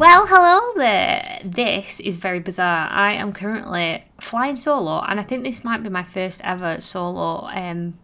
[0.00, 1.40] Well, hello there.
[1.44, 2.88] This is very bizarre.
[2.90, 7.46] I am currently flying solo, and I think this might be my first ever solo
[7.52, 7.98] um,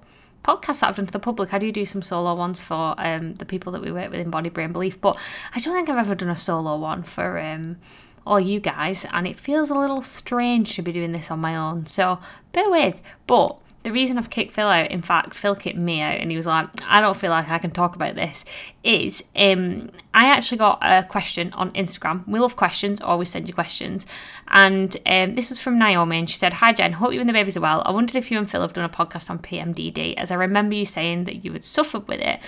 [0.45, 1.55] podcast that I've done for the public.
[1.55, 4.29] I do do some solo ones for um, the people that we work with in
[4.29, 5.17] Body Brain Belief, but
[5.55, 7.79] I don't think I've ever done a solo one for um,
[8.27, 11.57] all you guys, and it feels a little strange to be doing this on my
[11.57, 11.87] own.
[11.87, 12.19] So
[12.53, 13.01] bear with.
[13.27, 13.57] But
[13.87, 16.45] the reason I've kicked Phil out, in fact, Phil kicked me out and he was
[16.45, 18.45] like, I don't feel like I can talk about this,
[18.83, 22.27] is um, I actually got a question on Instagram.
[22.27, 24.05] We love questions, always send you questions.
[24.49, 27.33] And um, this was from Naomi and she said, Hi Jen, hope you and the
[27.33, 27.85] babies are well.
[27.87, 30.75] I wondered if you and Phil have done a podcast on PMDD, as I remember
[30.75, 32.41] you saying that you had suffered with it.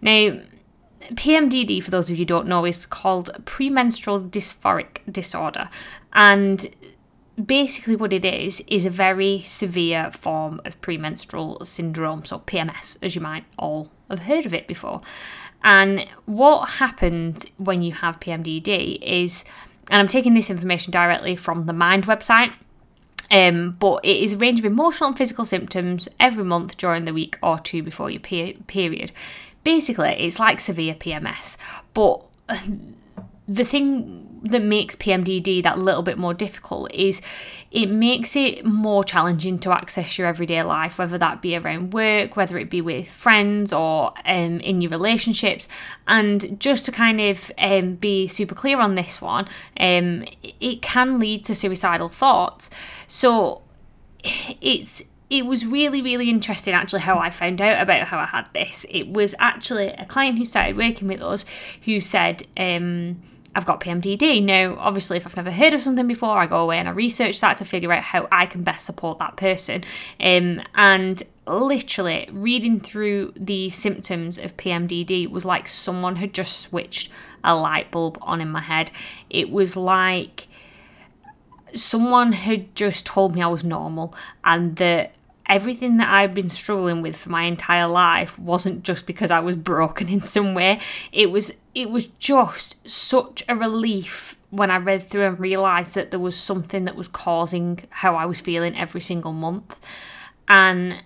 [0.00, 0.40] Now,
[1.08, 5.68] PMDD, for those of you who don't know, is called premenstrual dysphoric disorder.
[6.14, 6.70] And
[7.46, 13.14] basically what it is is a very severe form of premenstrual syndrome so pms as
[13.14, 15.00] you might all have heard of it before.
[15.62, 19.44] And what happens when you have pmdd is
[19.90, 22.52] and i'm taking this information directly from the mind website
[23.32, 27.14] um, but it is a range of emotional and physical symptoms every month during the
[27.14, 29.12] week or two before your per- period.
[29.62, 31.56] Basically it's like severe pms
[31.94, 32.22] but
[33.50, 37.20] the thing that makes PMDD that little bit more difficult is
[37.72, 42.36] it makes it more challenging to access your everyday life, whether that be around work,
[42.36, 45.66] whether it be with friends or um, in your relationships.
[46.06, 49.48] And just to kind of um, be super clear on this one,
[49.78, 50.24] um,
[50.60, 52.70] it can lead to suicidal thoughts.
[53.08, 53.62] So
[54.60, 58.48] it's it was really, really interesting actually how I found out about how I had
[58.52, 58.86] this.
[58.88, 61.44] It was actually a client who started working with us
[61.84, 63.22] who said, um,
[63.54, 64.42] I've got PMDD.
[64.42, 67.40] Now, obviously, if I've never heard of something before, I go away and I research
[67.40, 69.84] that to figure out how I can best support that person.
[70.20, 77.10] Um, and literally, reading through the symptoms of PMDD was like someone had just switched
[77.42, 78.92] a light bulb on in my head.
[79.28, 80.46] It was like
[81.74, 84.14] someone had just told me I was normal
[84.44, 85.12] and that
[85.46, 89.56] everything that I've been struggling with for my entire life wasn't just because I was
[89.56, 90.80] broken in some way.
[91.12, 96.10] It was it was just such a relief when I read through and realized that
[96.10, 99.78] there was something that was causing how I was feeling every single month.
[100.48, 101.04] And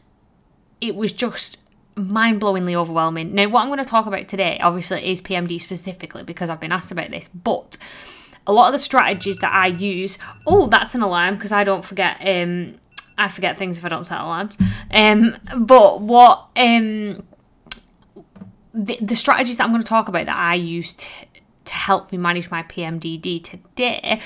[0.81, 1.59] it was just
[1.97, 3.35] mind blowingly overwhelming.
[3.35, 6.73] Now, what I'm going to talk about today, obviously, is PMD specifically because I've been
[6.73, 7.77] asked about this, but
[8.47, 10.19] a lot of the strategies that I use.
[10.47, 12.79] Oh, that's an alarm because I don't forget um,
[13.17, 14.59] I forget things if I don't set alarms.
[14.91, 17.23] Um, but what um,
[18.75, 21.09] the, the strategies that I'm going to talk about that I used
[21.65, 24.21] to help me manage my PMDD today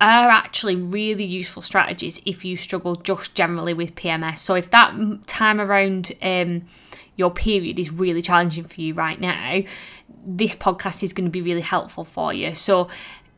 [0.00, 4.38] are actually really useful strategies if you struggle just generally with PMS.
[4.38, 4.94] So if that
[5.26, 6.66] time around um,
[7.16, 9.62] your period is really challenging for you right now,
[10.24, 12.54] this podcast is going to be really helpful for you.
[12.54, 12.88] So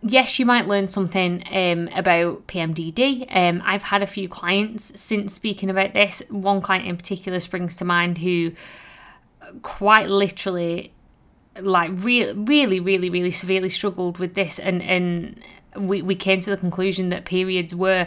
[0.02, 3.26] yes, you might learn something um, about PMDD.
[3.30, 6.24] Um, I've had a few clients since speaking about this.
[6.28, 8.52] One client in particular springs to mind who
[9.62, 10.92] quite literally,
[11.60, 15.42] like, re- really, really, really severely struggled with this, and and
[15.76, 18.06] we we came to the conclusion that periods were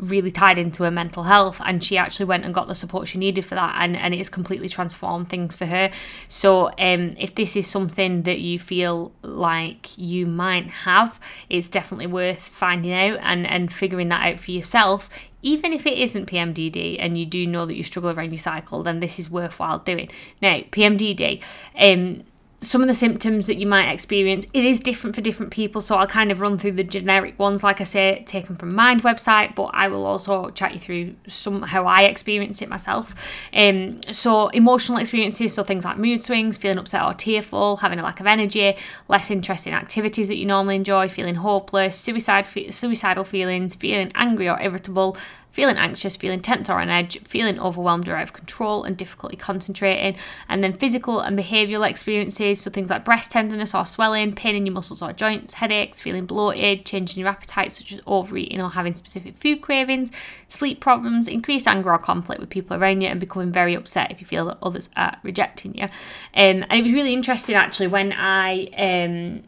[0.00, 3.18] really tied into her mental health and she actually went and got the support she
[3.18, 5.90] needed for that and, and it has completely transformed things for her
[6.28, 12.06] so um, if this is something that you feel like you might have it's definitely
[12.06, 15.08] worth finding out and, and figuring that out for yourself
[15.42, 18.82] even if it isn't PMDD and you do know that you struggle around your cycle,
[18.82, 20.10] then this is worthwhile doing.
[20.42, 21.42] Now, PMDD,
[21.78, 22.24] um,
[22.62, 25.96] some of the symptoms that you might experience it is different for different people so
[25.96, 29.54] i'll kind of run through the generic ones like i say taken from mind website
[29.54, 33.14] but i will also chat you through some how i experience it myself.
[33.54, 38.02] Um, so emotional experiences so things like mood swings feeling upset or tearful having a
[38.02, 38.76] lack of energy
[39.08, 44.48] less interest in activities that you normally enjoy feeling hopeless suicide suicidal feelings feeling angry
[44.48, 45.16] or irritable
[45.60, 49.36] feeling anxious, feeling tense or on edge, feeling overwhelmed or out of control, and difficulty
[49.36, 50.18] concentrating.
[50.48, 54.64] And then physical and behavioural experiences, so things like breast tenderness or swelling, pain in
[54.64, 58.70] your muscles or joints, headaches, feeling bloated, changes in your appetite, such as overeating or
[58.70, 60.10] having specific food cravings,
[60.48, 64.22] sleep problems, increased anger or conflict with people around you, and becoming very upset if
[64.22, 65.84] you feel that others are rejecting you.
[65.84, 68.64] Um, and it was really interesting actually when I.
[68.78, 69.42] Um,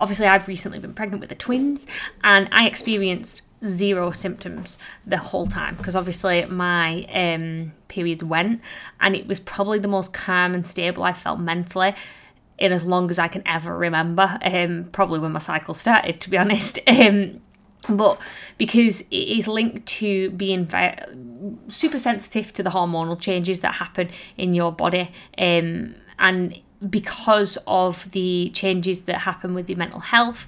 [0.00, 1.86] obviously I've recently been pregnant with the twins
[2.24, 8.60] and I experienced zero symptoms the whole time because obviously my um, periods went
[9.00, 11.94] and it was probably the most calm and stable I felt mentally
[12.58, 14.38] in as long as I can ever remember.
[14.42, 16.78] Um, probably when my cycle started, to be honest.
[16.86, 17.40] Um,
[17.88, 18.20] but
[18.56, 20.96] because it is linked to being very,
[21.68, 24.08] super sensitive to the hormonal changes that happen
[24.38, 26.58] in your body, um, and
[26.88, 30.46] because of the changes that happen with your mental health,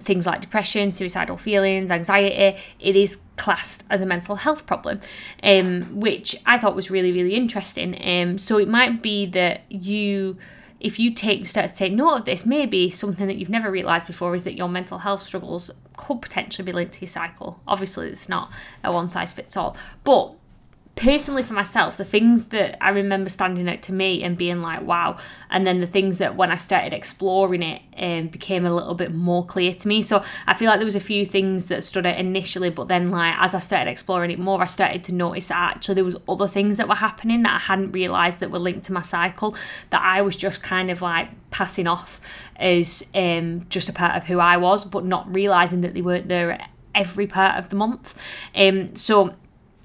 [0.00, 5.00] things like depression, suicidal feelings, anxiety, it is classed as a mental health problem,
[5.42, 7.96] um, which I thought was really, really interesting.
[8.02, 10.38] Um, so it might be that you,
[10.80, 14.06] if you take start to take note of this, maybe something that you've never realised
[14.06, 17.60] before is that your mental health struggles could potentially be linked to your cycle.
[17.66, 18.52] Obviously, it's not
[18.82, 20.34] a one size fits all, but
[20.96, 24.80] personally for myself, the things that I remember standing out to me and being like,
[24.80, 25.18] wow,
[25.50, 29.14] and then the things that when I started exploring it um, became a little bit
[29.14, 30.00] more clear to me.
[30.00, 33.10] So I feel like there was a few things that stood out initially, but then
[33.10, 36.16] like as I started exploring it more, I started to notice that actually there was
[36.26, 39.54] other things that were happening that I hadn't realised that were linked to my cycle
[39.90, 42.22] that I was just kind of like passing off
[42.56, 46.28] as um, just a part of who I was, but not realising that they weren't
[46.28, 46.58] there
[46.94, 48.18] every part of the month.
[48.54, 49.34] Um, so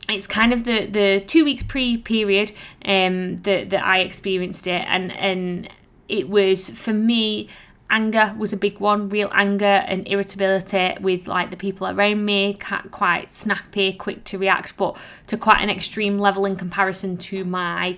[0.09, 2.51] it's kind of the the two weeks pre period
[2.86, 4.83] um that that I experienced it.
[4.88, 5.69] And and
[6.09, 7.48] it was for me
[7.89, 12.57] anger was a big one real anger and irritability with like the people around me.
[12.92, 17.98] Quite snappy quick to react but to quite an extreme level in comparison to my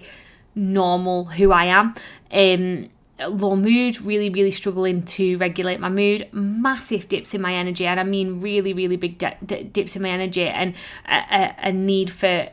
[0.55, 1.95] normal who I am.
[2.31, 2.89] Um
[3.29, 7.99] low mood, really, really struggling to regulate my mood, massive dips in my energy, and
[7.99, 10.75] I mean really, really big di- di- dips in my energy, and
[11.07, 12.49] a, a, a need for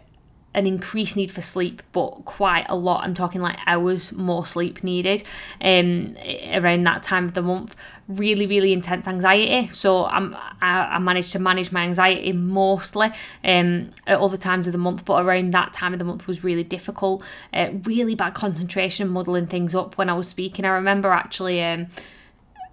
[0.53, 3.05] an increased need for sleep, but quite a lot.
[3.05, 5.23] I'm talking like hours more sleep needed
[5.61, 6.17] um,
[6.53, 7.77] around that time of the month.
[8.09, 9.69] Really, really intense anxiety.
[9.69, 13.13] So I'm, I, I managed to manage my anxiety mostly
[13.45, 16.43] um, at other times of the month, but around that time of the month was
[16.43, 17.23] really difficult.
[17.53, 20.65] Uh, really bad concentration, muddling things up when I was speaking.
[20.65, 21.87] I remember actually um,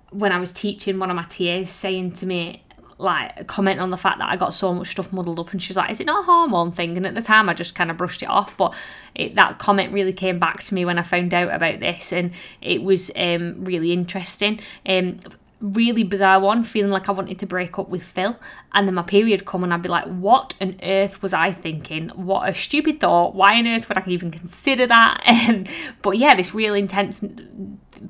[0.09, 2.63] when I was teaching, one of my TAs saying to me,
[2.99, 5.69] like comment on the fact that I got so much stuff muddled up and she
[5.69, 6.97] was like is it not a hormone thing?
[6.97, 8.73] And at the time I just kind of brushed it off but
[9.13, 12.31] it, that comment really came back to me when I found out about this and
[12.61, 14.59] it was um, really interesting.
[14.85, 15.19] Um,
[15.59, 18.37] really bizarre one feeling like I wanted to break up with Phil.
[18.73, 22.09] And then my period come and I'd be like what on earth was I thinking?
[22.09, 23.35] What a stupid thought.
[23.35, 25.23] Why on earth would I even consider that?
[26.01, 27.23] But yeah this real intense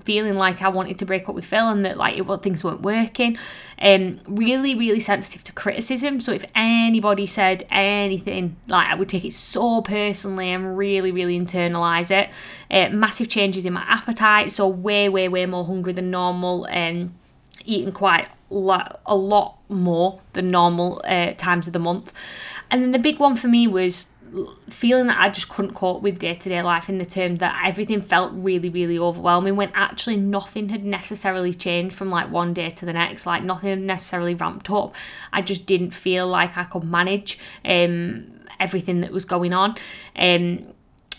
[0.04, 2.82] feeling like I wanted to break up with Phil and that like it, things weren't
[2.82, 3.38] working.
[3.80, 6.20] Um, really, really sensitive to criticism.
[6.20, 11.40] So if anybody said anything, like I would take it so personally and really, really
[11.40, 12.32] internalize it.
[12.70, 17.14] Uh, massive changes in my appetite, so way, way, way more hungry than normal and
[17.66, 22.14] eating quite a lot more than normal uh, times of the month.
[22.70, 24.12] And then the big one for me was
[24.70, 27.62] feeling that I just couldn't cope with day to day life in the term that
[27.66, 32.70] everything felt really, really overwhelming when actually nothing had necessarily changed from like one day
[32.70, 33.26] to the next.
[33.26, 34.96] Like nothing had necessarily ramped up.
[35.32, 39.76] I just didn't feel like I could manage um, everything that was going on.
[40.16, 40.74] Um,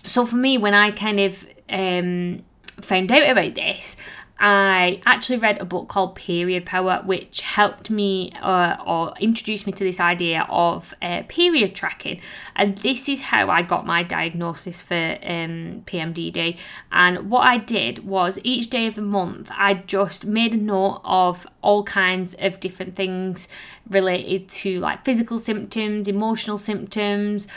[0.04, 2.44] so for me, when I kind of um,
[2.80, 3.96] found out about this,
[4.40, 9.72] I actually read a book called Period Power, which helped me uh, or introduced me
[9.72, 12.20] to this idea of uh, period tracking.
[12.54, 16.56] And this is how I got my diagnosis for um, PMDD.
[16.92, 21.00] And what I did was each day of the month, I just made a note
[21.04, 23.48] of all kinds of different things
[23.90, 27.48] related to like physical symptoms, emotional symptoms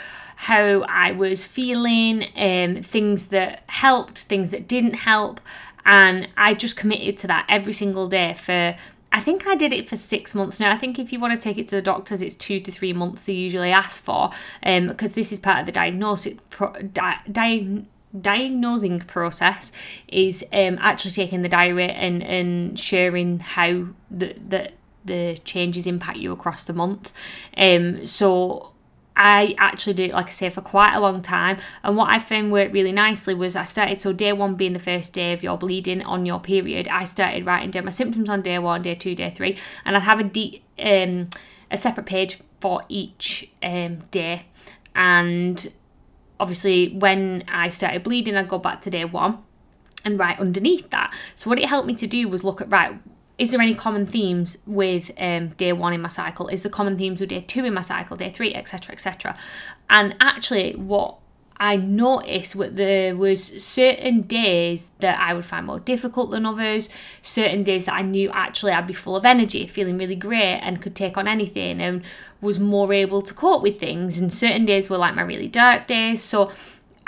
[0.42, 5.40] how I was feeling, um, things that helped, things that didn't help,
[5.84, 8.76] and I just committed to that every single day for
[9.14, 10.72] I think I did it for six months now.
[10.72, 12.94] I think if you want to take it to the doctors, it's two to three
[12.94, 14.30] months they usually ask for,
[14.62, 17.84] um, because this is part of the diagnostic pro- di- di-
[18.18, 19.70] diagnosing process
[20.08, 24.72] is um, actually taking the diary and and sharing how the the
[25.04, 27.12] the changes impact you across the month.
[27.56, 28.72] Um, so
[29.16, 31.58] I actually did it, like I say, for quite a long time.
[31.82, 34.78] And what I found worked really nicely was I started, so day one being the
[34.78, 38.42] first day of your bleeding on your period, I started writing down my symptoms on
[38.42, 41.28] day one, day two, day three, and I'd have a, de- um,
[41.70, 44.46] a separate page for each um, day.
[44.94, 45.72] And
[46.40, 49.38] obviously, when I started bleeding, I'd go back to day one
[50.04, 51.14] and write underneath that.
[51.36, 52.98] So, what it helped me to do was look at, right,
[53.42, 56.46] is there any common themes with um, day one in my cycle?
[56.46, 59.36] Is the common themes with day two in my cycle, day three, etc., etc.?
[59.90, 61.16] And actually, what
[61.56, 66.88] I noticed what there was certain days that I would find more difficult than others,
[67.20, 70.80] certain days that I knew actually I'd be full of energy, feeling really great and
[70.80, 72.02] could take on anything and
[72.40, 74.20] was more able to cope with things.
[74.20, 76.22] And certain days were like my really dark days.
[76.22, 76.52] So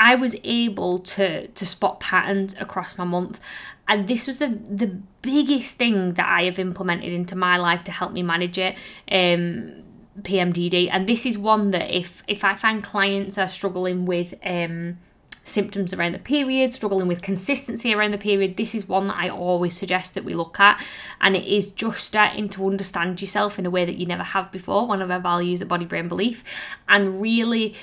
[0.01, 3.41] I was able to to spot patterns across my month
[3.89, 7.93] and this was the the biggest thing that I have implemented into my life to
[7.93, 8.77] help me manage it.
[9.11, 9.83] Um,
[10.23, 14.99] PMDD, and this is one that if if I find clients are struggling with um,
[15.43, 19.29] symptoms around the period, struggling with consistency around the period, this is one that I
[19.29, 20.83] always suggest that we look at.
[21.21, 24.53] And it is just starting to understand yourself in a way that you never have
[24.53, 24.87] before.
[24.87, 26.45] One of our values at Body Brain Belief,
[26.89, 27.75] and really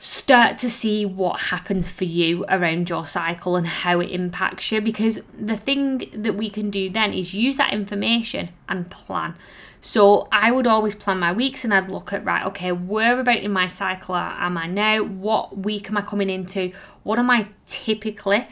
[0.00, 4.80] start to see what happens for you around your cycle and how it impacts you
[4.80, 9.34] because the thing that we can do then is use that information and plan
[9.80, 13.38] so I would always plan my weeks and I'd look at, right, okay, where about
[13.38, 15.02] in my cycle am I now?
[15.02, 16.72] What week am I coming into?
[17.02, 18.46] What am I typically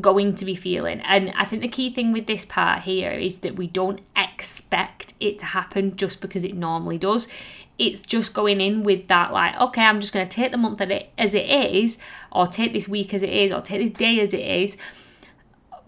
[0.00, 1.00] going to be feeling?
[1.00, 5.14] And I think the key thing with this part here is that we don't expect
[5.18, 7.26] it to happen just because it normally does.
[7.78, 10.80] It's just going in with that, like, okay, I'm just going to take the month
[10.80, 11.98] as it is,
[12.32, 14.76] or take this week as it is, or take this day as it is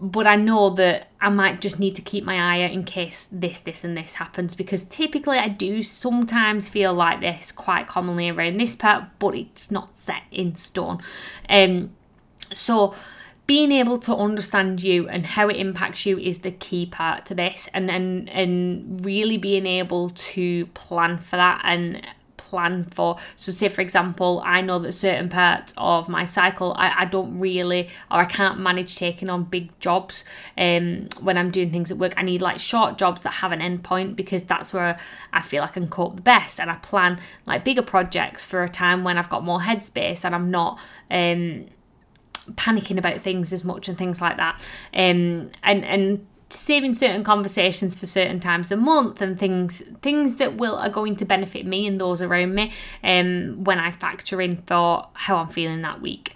[0.01, 3.27] but I know that I might just need to keep my eye out in case
[3.31, 8.29] this, this, and this happens because typically I do sometimes feel like this quite commonly
[8.29, 11.01] around this part, but it's not set in stone.
[11.49, 11.91] Um,
[12.53, 12.95] so
[13.49, 17.33] being able to understand you and how it impacts you is the key part to
[17.33, 21.99] this and and and really being able to plan for that and
[22.37, 23.17] plan for.
[23.35, 27.39] So, say for example, I know that certain parts of my cycle I, I don't
[27.39, 30.23] really or I can't manage taking on big jobs
[30.55, 32.13] um, when I'm doing things at work.
[32.17, 34.95] I need like short jobs that have an end point because that's where
[35.33, 36.59] I feel I can cope the best.
[36.59, 40.35] And I plan like bigger projects for a time when I've got more headspace and
[40.35, 40.79] I'm not.
[41.09, 41.65] Um,
[42.55, 44.55] panicking about things as much and things like that
[44.93, 50.57] um and and saving certain conversations for certain times a month and things things that
[50.57, 52.71] will are going to benefit me and those around me
[53.03, 56.35] um when I factor in for how I'm feeling that week.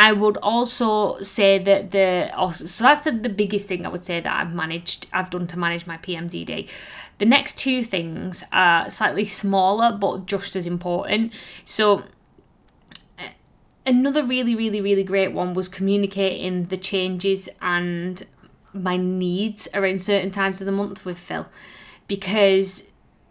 [0.00, 4.20] I would also say that the so that's the, the biggest thing I would say
[4.20, 6.68] that I've managed I've done to manage my PMDD.
[7.18, 11.32] The next two things are slightly smaller but just as important.
[11.64, 12.04] So
[13.88, 18.26] another really really really great one was communicating the changes and
[18.74, 21.48] my needs around certain times of the month with Phil
[22.06, 22.88] because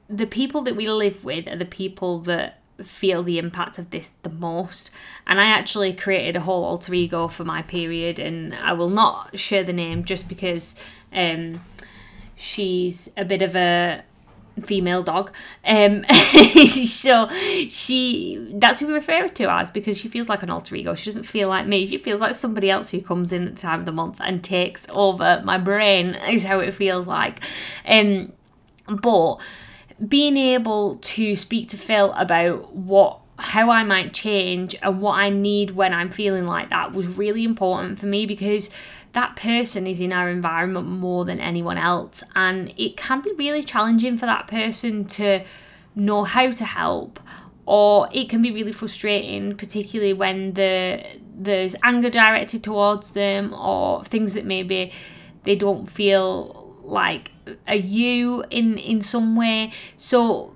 [0.09, 4.11] the people that we live with are the people that feel the impact of this
[4.23, 4.91] the most.
[5.25, 9.37] And I actually created a whole alter ego for my period, and I will not
[9.39, 10.75] share the name just because
[11.11, 11.61] um,
[12.35, 14.03] she's a bit of a
[14.65, 15.31] female dog.
[15.65, 16.03] Um,
[16.85, 17.29] so
[17.69, 20.95] she that's who we refer to as because she feels like an alter ego.
[20.95, 21.85] She doesn't feel like me.
[21.85, 24.43] She feels like somebody else who comes in at the time of the month and
[24.43, 26.15] takes over my brain.
[26.29, 27.39] Is how it feels like.
[27.85, 28.33] Um,
[28.87, 29.37] but
[30.05, 35.29] being able to speak to Phil about what how I might change and what I
[35.29, 38.69] need when I'm feeling like that was really important for me because
[39.17, 42.23] that person is in our environment more than anyone else.
[42.35, 45.43] And it can be really challenging for that person to
[45.95, 47.19] know how to help
[47.65, 51.03] or it can be really frustrating particularly when the
[51.35, 54.91] there's anger directed towards them or things that maybe
[55.45, 57.31] they don't feel like
[57.67, 60.53] are you in in some way so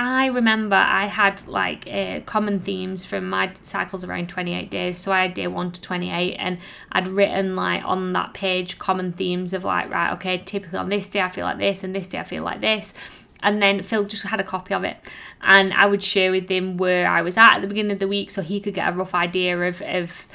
[0.00, 4.98] I remember I had like uh, common themes from my cycles around 28 days.
[4.98, 6.58] So I had day 1 to 28 and
[6.92, 11.10] I'd written like on that page common themes of like, right, okay, typically on this
[11.10, 12.94] day I feel like this and this day I feel like this.
[13.42, 14.98] And then Phil just had a copy of it
[15.40, 18.06] and I would share with him where I was at at the beginning of the
[18.06, 20.28] week so he could get a rough idea of, of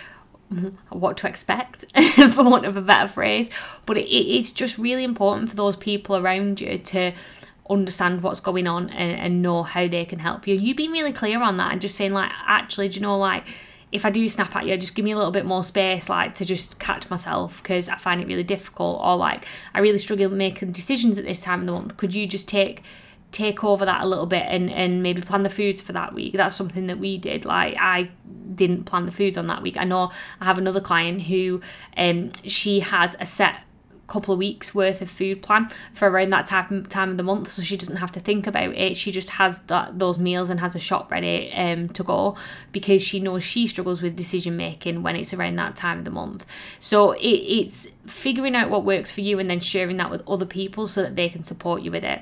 [0.89, 1.85] what to expect,
[2.31, 3.49] for want of a better phrase.
[3.85, 7.13] But it, it's just really important for those people around you to
[7.69, 10.55] understand what's going on and, and know how they can help you.
[10.55, 13.45] You've been really clear on that and just saying like, actually, do you know like
[13.93, 16.33] if I do snap at you, just give me a little bit more space, like
[16.35, 20.29] to just catch myself because I find it really difficult, or like I really struggle
[20.29, 21.95] making decisions at this time of the month.
[21.95, 22.83] Could you just take
[23.31, 26.33] take over that a little bit and and maybe plan the foods for that week?
[26.33, 27.45] That's something that we did.
[27.45, 28.09] Like I
[28.55, 29.77] didn't plan the foods on that week.
[29.77, 31.61] I know I have another client who
[31.95, 33.63] um she has a set
[34.13, 37.47] couple of weeks worth of food plan for around that time time of the month
[37.47, 40.59] so she doesn't have to think about it she just has that those meals and
[40.59, 42.35] has a shop ready um to go
[42.71, 46.11] because she knows she struggles with decision making when it's around that time of the
[46.11, 46.45] month
[46.79, 50.45] so it, it's figuring out what works for you and then sharing that with other
[50.45, 52.21] people so that they can support you with it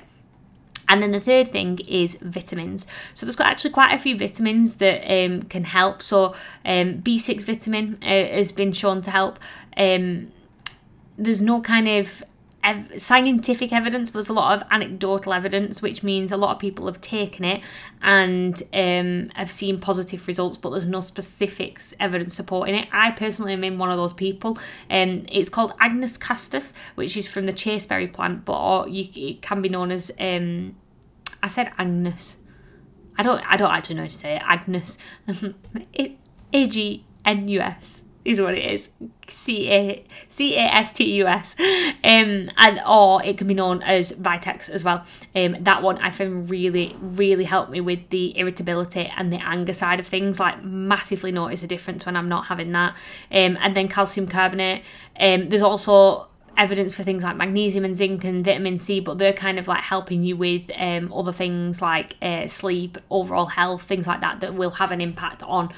[0.88, 2.86] and then the third thing is vitamins.
[3.14, 6.02] So there's got actually quite a few vitamins that um, can help.
[6.02, 6.34] So
[6.66, 9.38] um, B6 vitamin uh, has been shown to help.
[9.74, 10.32] Um,
[11.16, 12.22] there's no kind of
[12.62, 16.58] ev- scientific evidence, but there's a lot of anecdotal evidence, which means a lot of
[16.58, 17.60] people have taken it
[18.02, 22.88] and um, have seen positive results, but there's no specific evidence supporting it.
[22.92, 24.58] I personally am in one of those people.
[24.90, 29.62] Um, it's called Agnus castus, which is from the chasteberry plant, but you, it can
[29.62, 30.76] be known as um,
[31.42, 32.36] I said Agnes.
[33.18, 34.42] I don't I don't actually know how to say it.
[34.44, 34.96] Agnes.
[35.92, 36.16] it,
[36.52, 38.90] A G N U S is what it is.
[39.28, 41.54] C A C A S T U S.
[42.04, 45.04] Um, and or it can be known as Vitex as well.
[45.34, 49.72] Um, that one I found really, really helped me with the irritability and the anger
[49.72, 50.38] side of things.
[50.38, 52.94] Like massively notice a difference when I'm not having that.
[53.30, 54.82] Um, and then calcium carbonate.
[55.18, 59.32] Um, there's also evidence for things like magnesium and zinc and vitamin C, but they're
[59.32, 64.06] kind of like helping you with um, other things like uh, sleep, overall health, things
[64.06, 65.72] like that that will have an impact on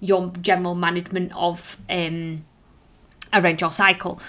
[0.00, 2.44] your general management of um,
[3.32, 4.20] around your cycle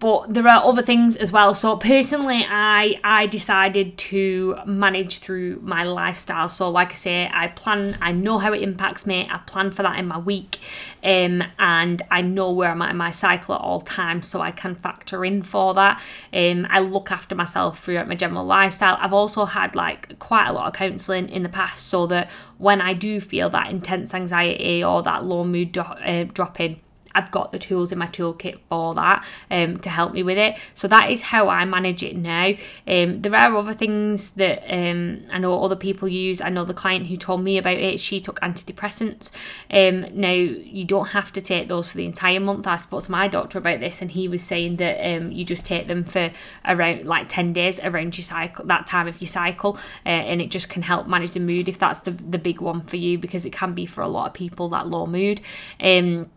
[0.00, 1.54] but there are other things as well.
[1.54, 6.48] So personally i i decided to manage through my lifestyle.
[6.48, 9.28] So like i say i plan i know how it impacts me.
[9.30, 10.58] I plan for that in my week.
[11.02, 14.50] Um, and i know where i'm at in my cycle at all times so i
[14.50, 16.02] can factor in for that.
[16.32, 18.96] Um, i look after myself throughout my general lifestyle.
[19.00, 22.80] I've also had like quite a lot of counselling in the past so that when
[22.80, 26.80] i do feel that intense anxiety or that low mood do- uh, dropping
[27.14, 30.56] I've got the tools in my toolkit for that um, to help me with it.
[30.74, 32.54] So that is how I manage it now.
[32.86, 36.40] Um, there are other things that um, I know other people use.
[36.40, 39.30] I know the client who told me about it, she took antidepressants.
[39.70, 42.66] Um, now, you don't have to take those for the entire month.
[42.66, 45.66] I spoke to my doctor about this and he was saying that um, you just
[45.66, 46.30] take them for
[46.64, 50.50] around like 10 days around your cycle, that time of your cycle, uh, and it
[50.50, 53.44] just can help manage the mood if that's the, the big one for you because
[53.46, 55.40] it can be for a lot of people that low mood.
[55.80, 56.30] Um,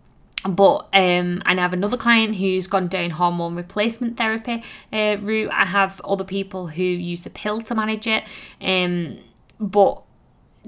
[0.47, 5.51] but um, and I have another client who's gone down hormone replacement therapy uh, route.
[5.51, 8.23] I have other people who use the pill to manage it,
[8.61, 9.19] um,
[9.59, 10.01] but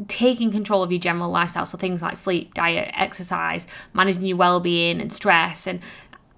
[0.08, 5.00] taking control of your general lifestyle, so things like sleep, diet, exercise, managing your well-being
[5.01, 5.80] and stress, and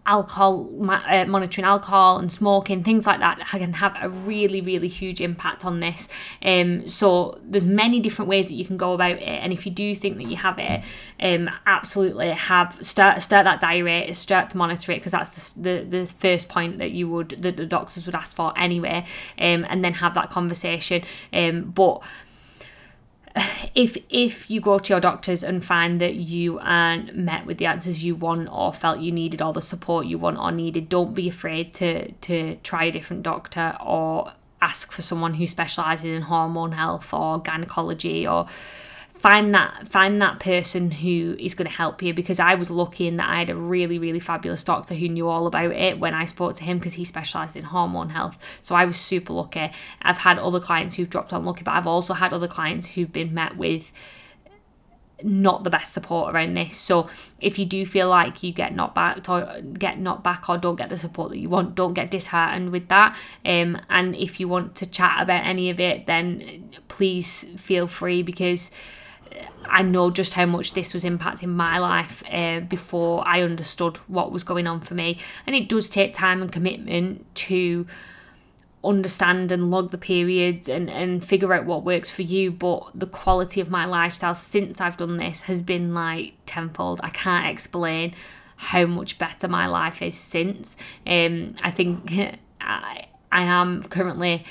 [0.05, 5.21] alcohol uh, monitoring alcohol and smoking things like that can have a really really huge
[5.21, 6.09] impact on this.
[6.43, 9.71] Um so there's many different ways that you can go about it and if you
[9.71, 10.83] do think that you have it
[11.21, 15.83] um absolutely have start start that diary start to monitor it because that's the, the
[15.83, 19.05] the first point that you would that the doctors would ask for anyway
[19.39, 21.03] um and then have that conversation.
[21.33, 22.03] Um but
[23.75, 27.65] if if you go to your doctors and find that you aren't met with the
[27.65, 31.13] answers you want or felt you needed all the support you want or needed, don't
[31.13, 36.21] be afraid to to try a different doctor or ask for someone who specializes in
[36.23, 38.47] hormone health or gynecology or
[39.17, 43.07] find that find that person who is going to help you because I was lucky
[43.07, 46.13] in that I had a really really fabulous doctor who knew all about it when
[46.13, 48.37] I spoke to him because he specialized in hormone health.
[48.61, 49.71] So I was super lucky.
[50.01, 53.11] I've had other clients who've dropped on lucky but I've also had other clients who've
[53.11, 53.91] been met with
[55.23, 56.77] not the best support around this.
[56.77, 57.09] So
[57.41, 60.75] if you do feel like you get knocked back or get knocked back or don't
[60.75, 64.47] get the support that you want don't get disheartened with that um, and if you
[64.47, 68.71] want to chat about any of it then please feel free because
[69.65, 74.31] I know just how much this was impacting my life uh, before I understood what
[74.31, 75.19] was going on for me.
[75.45, 77.85] And it does take time and commitment to
[78.83, 82.51] understand and log the periods and, and figure out what works for you.
[82.51, 87.01] But the quality of my lifestyle since I've done this has been like tenfold.
[87.03, 88.13] I can't explain
[88.57, 90.77] how much better my life is since.
[91.05, 92.11] Um, I think
[92.61, 94.45] I, I am currently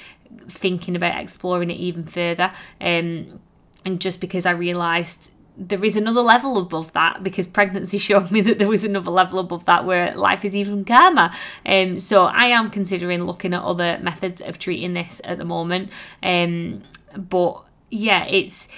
[0.49, 2.53] thinking about exploring it even further.
[2.81, 3.41] Um,
[3.85, 8.41] and just because I realised there is another level above that because pregnancy showed me
[8.41, 11.31] that there was another level above that where life is even calmer.
[11.65, 15.91] Um, so I am considering looking at other methods of treating this at the moment.
[16.23, 16.83] Um,
[17.17, 18.69] but yeah, it's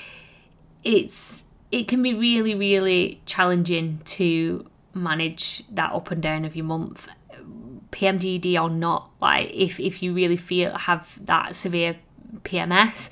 [0.84, 6.64] it's it can be really really challenging to manage that up and down of your
[6.64, 7.08] month
[7.90, 11.96] PMDD or not like if if you really feel have that severe
[12.42, 13.10] PMS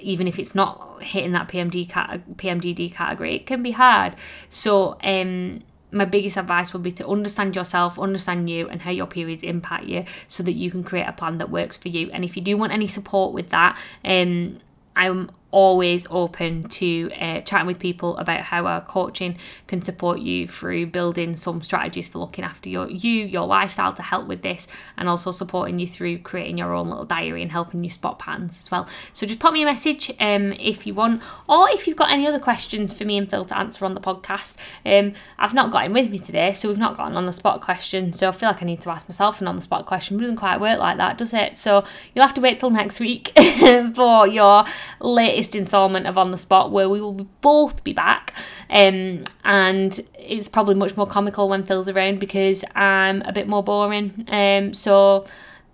[0.00, 4.14] even if it's not hitting that PMD cat- PMDD category, it can be hard.
[4.48, 5.62] So, um,
[5.92, 9.84] my biggest advice would be to understand yourself, understand you, and how your periods impact
[9.84, 12.10] you, so that you can create a plan that works for you.
[12.12, 14.58] And if you do want any support with that, um,
[14.94, 20.48] I'm always open to uh, chatting with people about how our coaching can support you
[20.48, 24.66] through building some strategies for looking after your you your lifestyle to help with this
[24.96, 28.58] and also supporting you through creating your own little diary and helping you spot patterns
[28.58, 28.88] as well.
[29.12, 32.26] So just pop me a message um, if you want or if you've got any
[32.26, 34.56] other questions for me and Phil to answer on the podcast.
[34.84, 37.32] Um, I've not got him with me today so we've not got an on the
[37.32, 39.86] spot question so I feel like I need to ask myself an on the spot
[39.86, 40.16] question.
[40.16, 41.56] It doesn't quite work like that does it?
[41.56, 43.32] So you'll have to wait till next week
[43.94, 44.64] for your
[45.00, 48.32] latest installment of On the Spot where we will both be back.
[48.70, 53.62] Um, and it's probably much more comical when Phil's around because I'm a bit more
[53.62, 54.24] boring.
[54.28, 55.26] Um, so,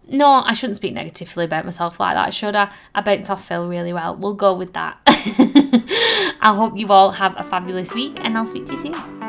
[0.09, 2.71] no, I shouldn't speak negatively about myself like that, should I?
[2.95, 4.17] I bounce off Phil really well.
[4.17, 4.99] We'll go with that.
[5.07, 9.22] I hope you all have a fabulous week and I'll speak to you soon.